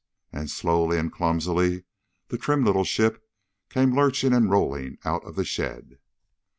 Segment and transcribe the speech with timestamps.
[0.33, 1.83] And slowly and clumsily
[2.29, 3.23] the trim little ship
[3.69, 5.99] came lurching and rolling out of the shed.